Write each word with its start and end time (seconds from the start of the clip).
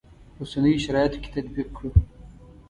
اوسنیو 0.39 0.83
شرایطو 0.85 1.21
کې 1.23 1.29
تطبیق 1.35 1.67
کړو. 1.77 1.89